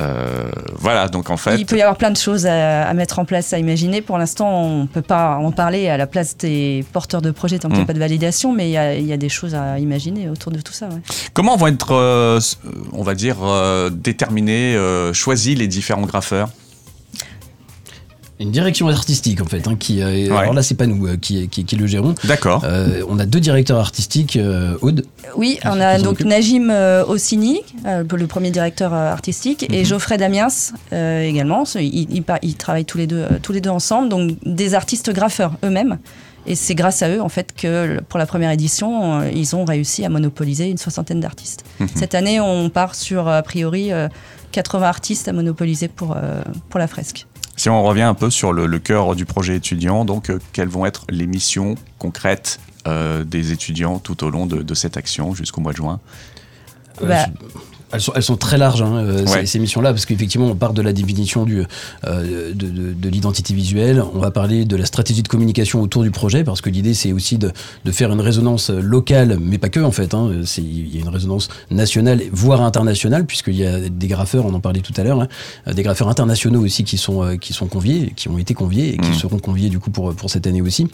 Euh, 0.00 0.50
voilà, 0.76 1.08
donc 1.08 1.30
en 1.30 1.36
fait. 1.36 1.56
Il 1.58 1.66
peut 1.66 1.76
y 1.76 1.82
avoir 1.82 1.96
plein 1.96 2.10
de 2.10 2.16
choses 2.16 2.46
à, 2.46 2.86
à 2.88 2.94
mettre 2.94 3.18
en 3.18 3.24
place, 3.24 3.52
à 3.52 3.58
imaginer. 3.58 4.00
Pour 4.00 4.18
l'instant, 4.18 4.48
on 4.48 4.82
ne 4.82 4.86
peut 4.86 5.02
pas 5.02 5.36
en 5.36 5.50
parler 5.50 5.88
à 5.88 5.96
la 5.96 6.06
place 6.06 6.36
des 6.36 6.84
porteurs 6.92 7.22
de 7.22 7.30
projets 7.30 7.58
tant 7.58 7.68
qu'il 7.68 7.78
n'y 7.78 7.82
a 7.82 7.86
pas 7.86 7.92
de 7.94 7.98
validation, 7.98 8.52
mais 8.52 8.68
il 8.68 8.72
y, 8.72 8.76
a, 8.76 8.94
il 8.94 9.06
y 9.06 9.12
a 9.12 9.16
des 9.16 9.28
choses 9.28 9.54
à 9.54 9.78
imaginer 9.78 10.28
autour 10.28 10.52
de 10.52 10.60
tout 10.60 10.72
ça. 10.72 10.86
ouais. 10.88 11.00
Comment 11.34 11.56
vont 11.56 11.66
être, 11.66 11.92
euh, 11.92 12.40
on 12.92 13.02
va 13.02 13.14
dire, 13.14 13.36
euh, 13.42 13.90
déterminés, 13.90 14.76
choisis 15.12 15.56
les 15.58 15.66
différents 15.66 16.02
graffeurs? 16.02 16.48
Une 18.40 18.52
direction 18.52 18.88
artistique 18.88 19.40
en 19.40 19.44
fait, 19.46 19.66
hein, 19.66 19.74
qui, 19.78 20.00
euh, 20.00 20.32
alors 20.36 20.54
là 20.54 20.62
c'est 20.62 20.76
pas 20.76 20.86
nous 20.86 21.06
euh, 21.06 21.16
qui, 21.16 21.48
qui, 21.48 21.64
qui 21.64 21.74
le 21.76 21.86
gérons. 21.86 22.14
D'accord. 22.24 22.62
Euh, 22.64 23.02
on 23.08 23.18
a 23.18 23.26
deux 23.26 23.40
directeurs 23.40 23.78
artistiques, 23.80 24.36
euh, 24.36 24.76
Aude. 24.80 25.04
Oui, 25.36 25.58
on 25.64 25.80
a 25.80 25.98
donc 25.98 26.12
occupe 26.12 26.26
Najim 26.26 26.70
euh, 26.70 27.04
Ossini, 27.04 27.60
euh, 27.86 28.04
le 28.08 28.26
premier 28.28 28.50
directeur 28.52 28.94
euh, 28.94 29.12
artistique, 29.12 29.64
et 29.72 29.80
Mhm. 29.80 29.84
Geoffrey 29.84 30.18
Damiens 30.18 30.46
euh, 30.92 31.22
également. 31.22 31.64
Ils, 31.74 32.22
ils 32.42 32.54
travaillent 32.56 32.84
tous 32.84 32.98
les, 32.98 33.06
deux, 33.08 33.26
tous 33.42 33.52
les 33.52 33.60
deux 33.60 33.70
ensemble, 33.70 34.08
donc 34.08 34.36
des 34.44 34.74
artistes 34.74 35.12
graffeurs 35.12 35.52
eux-mêmes. 35.64 35.98
Et 36.46 36.54
c'est 36.54 36.74
grâce 36.74 37.02
à 37.02 37.10
eux, 37.10 37.20
en 37.20 37.28
fait, 37.28 37.52
que 37.54 38.00
pour 38.08 38.18
la 38.18 38.24
première 38.24 38.50
édition, 38.52 39.20
euh, 39.20 39.30
ils 39.34 39.54
ont 39.56 39.64
réussi 39.64 40.04
à 40.04 40.08
monopoliser 40.08 40.68
une 40.70 40.78
soixantaine 40.78 41.20
d'artistes. 41.20 41.64
Mhm. 41.80 41.88
Cette 41.94 42.14
année, 42.14 42.40
on 42.40 42.70
part 42.70 42.94
sur, 42.94 43.28
a 43.28 43.42
priori, 43.42 43.92
euh, 43.92 44.08
80 44.52 44.86
artistes 44.88 45.28
à 45.28 45.32
monopoliser 45.32 45.88
pour, 45.88 46.14
euh, 46.16 46.40
pour 46.70 46.78
la 46.80 46.86
fresque. 46.86 47.26
Si 47.58 47.68
on 47.68 47.82
revient 47.82 48.02
un 48.02 48.14
peu 48.14 48.30
sur 48.30 48.52
le, 48.52 48.66
le 48.66 48.78
cœur 48.78 49.16
du 49.16 49.26
projet 49.26 49.56
étudiant, 49.56 50.04
donc 50.04 50.30
euh, 50.30 50.38
quelles 50.52 50.68
vont 50.68 50.86
être 50.86 51.04
les 51.10 51.26
missions 51.26 51.74
concrètes 51.98 52.60
euh, 52.86 53.24
des 53.24 53.50
étudiants 53.50 53.98
tout 53.98 54.22
au 54.22 54.30
long 54.30 54.46
de, 54.46 54.62
de 54.62 54.74
cette 54.74 54.96
action 54.96 55.34
jusqu'au 55.34 55.60
mois 55.60 55.72
de 55.72 55.76
juin? 55.78 55.98
Euh, 57.02 57.08
Bah. 57.08 57.26
Elles, 57.92 58.00
sont, 58.00 58.12
elles 58.14 58.22
sont 58.22 58.36
très 58.36 58.58
larges, 58.58 58.82
hein, 58.82 58.96
euh, 58.96 59.24
Ouais. 59.24 59.40
ces, 59.40 59.46
ces 59.46 59.58
missions-là, 59.58 59.92
parce 59.92 60.06
qu'effectivement, 60.06 60.46
on 60.46 60.54
part 60.54 60.72
de 60.72 60.82
la 60.82 60.92
définition 60.92 61.44
du, 61.44 61.62
euh, 62.06 62.52
de, 62.54 62.66
de- 62.68 62.92
de 62.92 63.08
l'identité 63.08 63.54
visuelle, 63.54 64.02
on 64.14 64.18
va 64.18 64.30
parler 64.30 64.64
de 64.64 64.76
la 64.76 64.86
stratégie 64.86 65.22
de 65.22 65.28
communication 65.28 65.80
autour 65.80 66.02
du 66.02 66.10
projet, 66.10 66.44
parce 66.44 66.60
que 66.60 66.70
l'idée, 66.70 66.94
c'est 66.94 67.12
aussi 67.12 67.38
de, 67.38 67.52
de 67.84 67.92
faire 67.92 68.12
une 68.12 68.20
résonance 68.20 68.70
locale, 68.70 69.38
mais 69.40 69.58
pas 69.58 69.68
que, 69.68 69.80
en 69.80 69.90
fait. 69.92 70.14
hein, 70.14 70.30
Il 70.58 70.94
y 70.94 70.98
a 70.98 71.00
une 71.02 71.08
résonance 71.08 71.48
nationale, 71.70 72.20
voire 72.32 72.62
internationale, 72.62 73.24
puisqu'il 73.24 73.56
y 73.56 73.66
a 73.66 73.88
des 73.88 74.06
graffeurs, 74.08 74.46
on 74.46 74.54
en 74.54 74.60
parlait 74.60 74.80
tout 74.80 74.94
à 74.96 75.02
l'heure, 75.04 75.20
hein, 75.22 75.72
des 75.72 75.82
graffeurs 75.82 76.08
internationaux 76.08 76.64
aussi 76.64 76.84
qui 76.84 76.98
sont, 76.98 77.22
euh, 77.22 77.36
qui 77.36 77.52
sont 77.52 77.66
conviés, 77.66 78.12
qui 78.16 78.28
ont 78.28 78.38
été 78.38 78.54
conviés, 78.54 78.94
et 78.94 78.98
qui 78.98 79.10
Mhm. 79.10 79.14
seront 79.14 79.38
conviés, 79.38 79.68
du 79.68 79.78
coup, 79.78 79.90
pour, 79.90 80.14
pour 80.14 80.30
cette 80.30 80.46
année 80.46 80.62
aussi. 80.62 80.88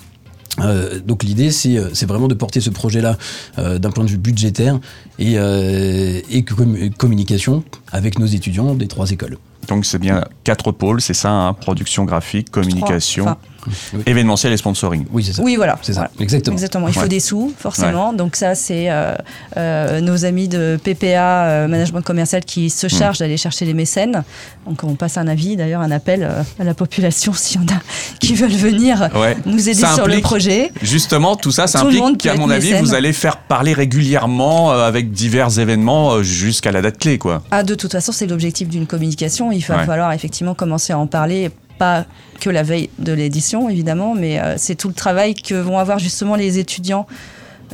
Euh, 0.60 1.00
donc 1.00 1.24
l'idée 1.24 1.50
c'est 1.50 1.76
euh, 1.78 1.90
c'est 1.94 2.06
vraiment 2.06 2.28
de 2.28 2.34
porter 2.34 2.60
ce 2.60 2.70
projet-là 2.70 3.18
euh, 3.58 3.78
d'un 3.80 3.90
point 3.90 4.04
de 4.04 4.10
vue 4.10 4.18
budgétaire 4.18 4.78
et, 5.18 5.34
euh, 5.36 6.20
et 6.30 6.44
com- 6.44 6.76
communication 6.96 7.64
avec 7.90 8.18
nos 8.20 8.26
étudiants 8.26 8.74
des 8.74 8.86
trois 8.86 9.10
écoles. 9.10 9.36
Donc 9.68 9.84
c'est 9.86 9.98
bien 9.98 10.24
quatre 10.44 10.72
pôles, 10.72 11.00
c'est 11.00 11.14
ça, 11.14 11.30
hein, 11.30 11.52
production 11.54 12.04
graphique, 12.04 12.50
communication, 12.50 13.24
Enfin, 13.66 13.98
événementiel 14.04 14.52
et 14.52 14.56
sponsoring. 14.58 15.06
Oui, 15.10 15.24
c'est 15.24 15.32
ça. 15.32 15.42
oui, 15.42 15.56
voilà. 15.56 15.78
C'est 15.80 15.94
ça, 15.94 16.00
Voilà. 16.00 16.10
exactement. 16.20 16.54
Exactement. 16.54 16.88
Il 16.88 16.94
faut 16.94 17.00
Ouais. 17.00 17.08
des 17.08 17.20
sous, 17.20 17.52
forcément. 17.58 18.12
Donc 18.12 18.36
ça, 18.36 18.54
c'est 18.54 18.90
euh, 18.90 19.14
euh, 19.56 20.00
nos 20.02 20.24
amis 20.26 20.48
de 20.48 20.78
PPA, 20.82 21.46
euh, 21.46 21.68
Management 21.68 22.02
Commercial, 22.02 22.44
qui 22.44 22.68
se 22.68 22.86
Hmm. 22.86 22.90
chargent 22.90 23.18
d'aller 23.20 23.38
chercher 23.38 23.64
les 23.64 23.72
mécènes. 23.74 24.22
Donc 24.66 24.84
on 24.84 24.94
passe 24.96 25.16
un 25.16 25.26
avis, 25.28 25.56
d'ailleurs, 25.56 25.80
un 25.80 25.90
appel 25.90 26.22
euh, 26.22 26.42
à 26.58 26.64
la 26.64 26.74
population 26.74 27.32
s'il 27.34 27.60
y 27.62 27.64
en 27.64 27.68
a 27.68 27.80
qui 28.20 28.34
veulent 28.34 28.50
venir 28.50 29.08
Ouais. 29.14 29.36
nous 29.46 29.68
aider 29.68 29.82
sur 29.94 30.06
le 30.06 30.20
projet. 30.20 30.70
Justement, 30.82 31.36
tout 31.36 31.50
ça, 31.50 31.66
ça 31.66 31.80
Tout 31.80 31.86
implique 31.86 32.18
qu'à 32.18 32.34
mon 32.36 32.50
avis, 32.50 32.68
mécène. 32.70 32.84
vous 32.84 32.92
allez 32.94 33.12
faire 33.14 33.38
parler 33.38 33.72
régulièrement 33.72 34.72
euh, 34.72 34.86
avec 34.86 35.10
divers 35.12 35.58
événements 35.58 36.12
euh, 36.12 36.22
jusqu'à 36.22 36.70
la 36.72 36.82
date 36.82 36.98
clé, 36.98 37.16
quoi. 37.18 37.42
Ah, 37.50 37.62
de 37.62 37.74
toute 37.74 37.92
façon, 37.92 38.12
c'est 38.12 38.26
l'objectif 38.26 38.68
d'une 38.68 38.86
communication. 38.86 39.50
Il 39.54 39.64
va 39.64 39.78
Ouais. 39.78 39.84
falloir 39.86 40.12
effectivement 40.12 40.54
commencer 40.54 40.92
à 40.92 40.98
en 40.98 41.06
parler, 41.06 41.50
pas 41.78 42.04
que 42.40 42.50
la 42.50 42.62
veille 42.62 42.90
de 42.98 43.12
l'édition, 43.12 43.68
évidemment, 43.68 44.14
mais 44.14 44.38
euh, 44.40 44.54
c'est 44.58 44.74
tout 44.74 44.88
le 44.88 44.94
travail 44.94 45.34
que 45.34 45.54
vont 45.54 45.78
avoir 45.78 45.98
justement 45.98 46.34
les 46.36 46.58
étudiants 46.58 47.06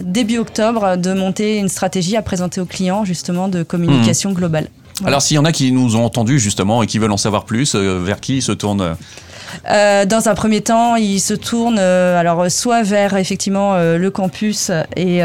début 0.00 0.38
octobre 0.38 0.96
de 0.96 1.12
monter 1.12 1.58
une 1.58 1.68
stratégie 1.68 2.16
à 2.16 2.22
présenter 2.22 2.60
aux 2.60 2.64
clients 2.66 3.04
justement 3.04 3.48
de 3.48 3.62
communication 3.62 4.32
globale. 4.32 4.68
Voilà. 5.00 5.08
Alors, 5.16 5.22
s'il 5.22 5.34
y 5.34 5.38
en 5.38 5.44
a 5.44 5.52
qui 5.52 5.72
nous 5.72 5.96
ont 5.96 6.04
entendus, 6.04 6.38
justement, 6.38 6.82
et 6.82 6.86
qui 6.86 6.98
veulent 6.98 7.10
en 7.12 7.16
savoir 7.16 7.44
plus, 7.44 7.74
euh, 7.74 7.98
vers 8.02 8.20
qui 8.20 8.36
ils 8.38 8.42
se 8.42 8.52
tournent 8.52 8.96
Euh, 9.68 10.04
dans 10.06 10.28
un 10.28 10.34
premier 10.34 10.60
temps, 10.60 10.94
ils 10.94 11.18
se 11.20 11.34
tournent 11.34 11.78
euh, 11.80 12.16
alors 12.20 12.48
soit 12.50 12.84
vers 12.84 13.16
effectivement 13.16 13.74
euh, 13.74 13.98
le 13.98 14.08
campus 14.10 14.70
et 14.96 15.22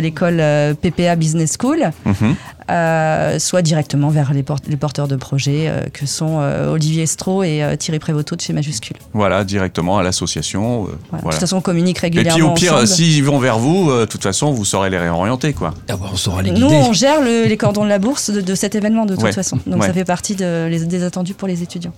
l'école 0.00 0.42
PPA 0.82 1.14
Business 1.14 1.56
School, 1.60 1.90
Mhm. 2.04 2.34
Euh, 2.70 3.38
soit 3.38 3.62
directement 3.62 4.08
vers 4.08 4.32
les, 4.32 4.42
port- 4.42 4.58
les 4.68 4.76
porteurs 4.76 5.08
de 5.08 5.16
projets 5.16 5.66
euh, 5.68 5.82
que 5.92 6.06
sont 6.06 6.38
euh, 6.40 6.72
Olivier 6.72 7.02
Estro 7.04 7.42
et 7.42 7.62
euh, 7.62 7.76
Thierry 7.76 7.98
Prévoto 7.98 8.36
de 8.36 8.40
chez 8.40 8.52
Majuscule. 8.52 8.96
Voilà, 9.14 9.44
directement 9.44 9.98
à 9.98 10.02
l'association. 10.02 10.84
euh, 10.84 10.86
Voilà. 10.86 10.96
voilà. 11.10 11.20
De 11.22 11.30
toute 11.30 11.40
façon, 11.40 11.56
on 11.56 11.60
communique 11.60 11.98
Et 11.98 12.00
régulièrement. 12.02 12.54
puis, 12.54 12.68
au 12.68 12.74
pire, 12.76 12.86
s'ils 12.88 13.24
vont 13.24 13.38
vers 13.38 13.58
vous, 13.58 13.90
euh, 13.90 14.00
de 14.00 14.04
toute 14.10 14.22
façon, 14.22 14.50
vous 14.52 14.64
saurez 14.64 14.90
les 14.90 14.98
réorienter, 14.98 15.52
quoi. 15.52 15.74
Ah 15.88 15.96
bah, 15.96 16.10
on 16.12 16.16
saura 16.16 16.42
les 16.42 16.50
Nous, 16.50 16.66
on 16.66 16.92
gère 16.92 17.20
le- 17.22 17.46
les 17.46 17.56
cordons 17.56 17.84
de 17.84 17.88
la 17.88 17.98
bourse 17.98 18.30
de, 18.30 18.40
de 18.40 18.54
cet 18.54 18.74
événement 18.74 19.06
de 19.06 19.14
toute 19.14 19.24
Ouais. 19.24 19.32
façon. 19.32 19.58
Donc 19.66 19.80
Ouais. 19.80 19.86
ça 19.86 19.92
fait 19.92 20.04
partie 20.04 20.34
de- 20.34 20.66
les- 20.68 20.84
des 20.86 21.02
attendus 21.04 21.34
pour 21.34 21.48
les 21.48 21.62
étudiants. 21.62 21.92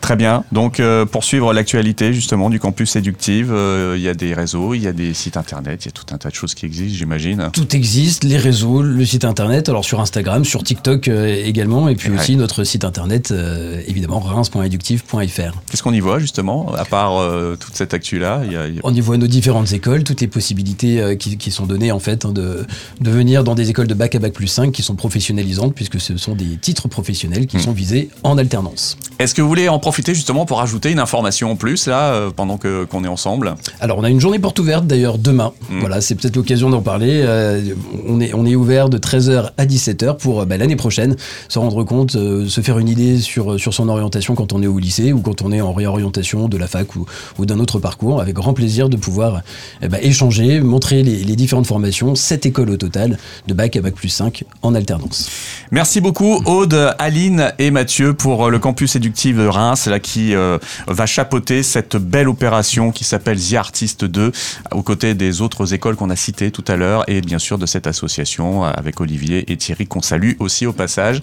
Très 0.00 0.16
bien. 0.16 0.44
Donc, 0.50 0.80
euh, 0.80 1.04
pour 1.04 1.24
suivre 1.24 1.52
l'actualité, 1.52 2.12
justement, 2.12 2.48
du 2.50 2.58
campus 2.58 2.90
Séductive, 2.90 3.52
euh, 3.52 3.94
il 3.96 4.02
y 4.02 4.08
a 4.08 4.14
des 4.14 4.34
réseaux, 4.34 4.74
il 4.74 4.82
y 4.82 4.86
a 4.88 4.92
des 4.92 5.12
sites 5.14 5.36
internet, 5.36 5.84
il 5.84 5.88
y 5.88 5.90
a 5.90 5.92
tout 5.92 6.06
un 6.14 6.18
tas 6.18 6.30
de 6.30 6.34
choses 6.34 6.54
qui 6.54 6.66
existent, 6.66 6.96
j'imagine. 6.98 7.50
Tout 7.52 7.76
existe, 7.76 8.24
les 8.24 8.38
réseaux, 8.38 8.82
le 8.82 9.04
site 9.04 9.24
internet, 9.24 9.68
alors 9.68 9.84
sur 9.84 10.00
Instagram, 10.00 10.44
sur 10.44 10.64
TikTok 10.64 11.08
euh, 11.08 11.42
également, 11.44 11.88
et 11.88 11.94
puis 11.96 12.10
Ouais. 12.10 12.18
aussi 12.18 12.36
notre 12.36 12.64
site 12.64 12.84
internet, 12.84 13.30
euh, 13.30 13.80
évidemment, 13.86 14.20
reims.eductive.fr. 14.20 15.52
Qu'est-ce 15.70 15.82
qu'on 15.82 15.92
y 15.92 16.00
voit, 16.00 16.18
justement, 16.18 16.74
à 16.74 16.84
part 16.84 17.20
toute 17.58 17.74
cette 17.76 17.94
actu-là? 17.94 18.42
Il 18.46 18.52
y 18.52 18.56
a- 18.56 18.66
il 18.68 18.74
y 18.76 18.78
a- 18.78 18.80
On 18.84 18.94
y 18.94 19.00
voit 19.00 19.16
nos 19.18 19.26
différentes 19.26 19.72
écoles, 19.72 20.02
toutes 20.04 20.20
les 20.22 20.26
possibilités 20.28 21.16
qui, 21.18 21.36
qui 21.36 21.50
sont 21.50 21.66
données 21.66 21.92
en 21.92 21.98
fait 21.98 22.24
hein, 22.24 22.32
de, 22.32 22.66
de 23.00 23.10
venir 23.10 23.44
dans 23.44 23.54
des 23.54 23.70
écoles 23.70 23.86
de 23.86 23.94
bac 23.94 24.14
à 24.14 24.18
bac 24.18 24.32
plus 24.32 24.46
5 24.46 24.72
qui 24.72 24.82
sont 24.82 24.96
professionnalisantes 24.96 25.74
puisque 25.74 26.00
ce 26.00 26.16
sont 26.16 26.34
des 26.34 26.56
titres 26.56 26.88
professionnels 26.88 27.46
qui 27.46 27.58
Mm. 27.58 27.60
sont 27.60 27.72
visés 27.72 28.08
en 28.22 28.38
alternance. 28.38 28.96
Est-ce 29.18 29.34
que 29.34 29.42
vous 29.42 29.48
voulez 29.48 29.68
en 29.68 29.78
profiter, 29.78 29.99
justement, 30.06 30.46
pour 30.46 30.60
ajouter 30.60 30.90
une 30.90 30.98
information 30.98 31.50
en 31.52 31.56
plus, 31.56 31.86
là, 31.86 32.12
euh, 32.12 32.30
pendant 32.34 32.56
que- 32.58 32.84
qu'on 32.84 33.04
est 33.04 33.08
ensemble 33.08 33.54
Alors 33.80 33.98
on 33.98 34.04
a 34.04 34.10
une 34.10 34.20
journée 34.20 34.38
porte 34.38 34.58
ouverte 34.58 34.86
d'ailleurs 34.86 35.18
demain. 35.18 35.52
Mm. 35.68 35.80
Voilà, 35.80 36.00
c'est 36.00 36.14
peut-être 36.14 36.36
l'occasion 36.36 36.70
d'en 36.70 36.82
parler. 36.82 37.22
Euh, 37.24 37.60
on, 38.08 38.20
est, 38.20 38.32
on 38.34 38.46
est 38.46 38.54
ouvert 38.54 38.88
de 38.88 38.98
13h 38.98 39.50
à 39.56 39.66
17h 39.66 40.16
pour 40.16 40.40
euh, 40.40 40.44
bah, 40.44 40.56
l'année 40.56 40.76
prochaine 40.76 41.16
se 41.48 41.58
rendre 41.58 41.84
compte, 41.84 42.16
euh, 42.16 42.48
se 42.48 42.60
faire 42.60 42.78
une 42.78 42.88
idée 42.88 43.18
sur, 43.20 43.58
sur 43.58 43.74
son 43.74 43.88
orientation 43.88 44.34
quand 44.34 44.52
on 44.52 44.62
est 44.62 44.66
au 44.66 44.78
lycée 44.78 45.12
ou 45.12 45.20
quand 45.20 45.42
on 45.42 45.52
est 45.52 45.60
en 45.60 45.72
réorientation 45.72 46.48
de 46.48 46.56
la 46.56 46.66
fac 46.66 46.94
ou, 46.96 47.06
ou 47.38 47.46
d'un 47.46 47.58
autre 47.60 47.78
parcours. 47.78 48.20
Avec 48.20 48.34
grand 48.34 48.54
plaisir 48.54 48.88
de 48.88 48.96
pouvoir 48.96 49.42
eh 49.82 49.88
bah, 49.88 49.98
échanger, 50.00 50.60
montrer 50.60 51.02
les, 51.02 51.24
les 51.24 51.36
différentes 51.36 51.66
formations, 51.66 52.14
sept 52.14 52.46
écoles 52.46 52.70
au 52.70 52.76
total, 52.76 53.18
de 53.46 53.54
bac 53.54 53.76
à 53.76 53.80
bac 53.80 53.94
plus 53.94 54.08
5 54.08 54.44
en 54.62 54.74
alternance. 54.74 55.28
Merci 55.70 56.00
beaucoup 56.00 56.40
Aude, 56.46 56.94
Aline 56.98 57.52
et 57.58 57.70
Mathieu 57.70 58.14
pour 58.14 58.50
le 58.50 58.58
campus 58.58 58.96
éductif 58.96 59.36
de 59.36 59.46
Reims 59.46 59.79
là 59.86 60.00
qui 60.00 60.34
euh, 60.34 60.58
va 60.86 61.06
chapeauter 61.06 61.62
cette 61.62 61.96
belle 61.96 62.28
opération 62.28 62.90
qui 62.92 63.04
s'appelle 63.04 63.38
The 63.38 63.54
Artist 63.54 64.04
2 64.04 64.32
aux 64.72 64.82
côtés 64.82 65.14
des 65.14 65.40
autres 65.40 65.72
écoles 65.72 65.96
qu'on 65.96 66.10
a 66.10 66.16
citées 66.16 66.50
tout 66.50 66.64
à 66.68 66.76
l'heure 66.76 67.04
et 67.08 67.20
bien 67.20 67.38
sûr 67.38 67.58
de 67.58 67.66
cette 67.66 67.86
association 67.86 68.64
euh, 68.64 68.70
avec 68.74 69.00
Olivier 69.00 69.50
et 69.50 69.56
Thierry 69.56 69.86
qu'on 69.86 70.02
salue 70.02 70.32
aussi 70.38 70.66
au 70.66 70.72
passage. 70.72 71.20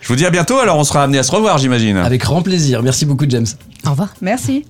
Je 0.00 0.08
vous 0.08 0.16
dis 0.16 0.26
à 0.26 0.30
bientôt 0.30 0.58
alors 0.58 0.78
on 0.78 0.84
sera 0.84 1.02
amené 1.02 1.18
à 1.18 1.22
se 1.22 1.32
revoir 1.32 1.58
j'imagine. 1.58 1.96
Avec 1.98 2.22
grand 2.22 2.42
plaisir. 2.42 2.82
Merci 2.82 3.06
beaucoup 3.06 3.26
James. 3.28 3.46
Au 3.86 3.90
revoir. 3.90 4.14
Merci. 4.20 4.64